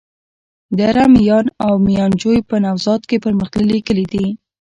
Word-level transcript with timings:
دره 0.79 1.03
میان 1.15 1.45
او 1.65 1.73
ميانجوی 1.85 2.39
په 2.49 2.55
نوزاد 2.65 3.01
کي 3.09 3.17
پرمختللي 3.23 3.79
کلي 3.87 4.05
دي. 4.13 4.25